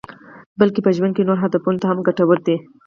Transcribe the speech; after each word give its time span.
بلکې 0.59 0.79
په 0.85 0.91
ژوند 0.95 1.13
کې 1.15 1.25
نورو 1.27 1.43
هدفونو 1.43 1.81
ته 1.81 1.85
هم 1.89 1.97
ګټور 2.07 2.37
دي. 2.47 2.55